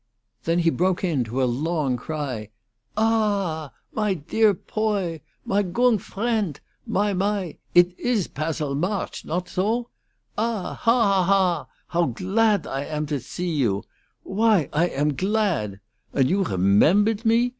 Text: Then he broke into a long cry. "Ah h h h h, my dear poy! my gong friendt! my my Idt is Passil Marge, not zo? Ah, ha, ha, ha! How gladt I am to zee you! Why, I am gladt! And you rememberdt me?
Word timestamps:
Then 0.45 0.57
he 0.57 0.71
broke 0.71 1.03
into 1.03 1.43
a 1.43 1.45
long 1.45 1.95
cry. 1.95 2.49
"Ah 2.97 3.65
h 3.71 3.71
h 3.71 3.71
h 3.71 3.71
h, 3.85 3.91
my 3.95 4.13
dear 4.15 4.53
poy! 4.55 5.21
my 5.45 5.61
gong 5.61 5.99
friendt! 5.99 6.59
my 6.87 7.13
my 7.13 7.59
Idt 7.75 7.99
is 7.99 8.27
Passil 8.27 8.73
Marge, 8.75 9.25
not 9.25 9.47
zo? 9.47 9.91
Ah, 10.39 10.73
ha, 10.73 11.03
ha, 11.03 11.23
ha! 11.23 11.67
How 11.89 12.07
gladt 12.07 12.65
I 12.65 12.83
am 12.85 13.05
to 13.05 13.19
zee 13.19 13.53
you! 13.53 13.83
Why, 14.23 14.69
I 14.73 14.87
am 14.87 15.13
gladt! 15.13 15.75
And 16.13 16.27
you 16.27 16.45
rememberdt 16.45 17.23
me? 17.23 17.49